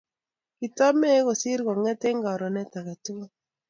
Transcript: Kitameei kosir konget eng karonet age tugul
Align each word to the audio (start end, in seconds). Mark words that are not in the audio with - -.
Kitameei 0.57 1.21
kosir 1.27 1.59
konget 1.67 2.01
eng 2.09 2.19
karonet 2.25 2.71
age 2.79 2.93
tugul 3.03 3.29